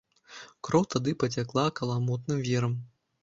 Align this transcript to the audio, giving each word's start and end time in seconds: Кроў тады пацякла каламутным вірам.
Кроў 0.67 0.85
тады 0.93 1.13
пацякла 1.25 1.65
каламутным 1.79 2.43
вірам. 2.47 2.73